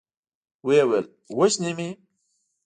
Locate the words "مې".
1.77-1.89